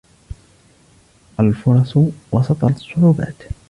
الفرص 1.39 1.97
وسط 2.31 2.63
الصعوبات 2.65 3.35